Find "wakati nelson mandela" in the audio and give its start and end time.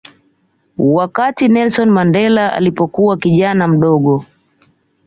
0.77-2.53